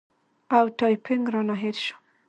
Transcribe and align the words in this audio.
او 0.57 0.65
ټایپینګ 0.77 1.25
رانه 1.33 1.55
هېر 1.63 1.75
شوی 1.85 1.93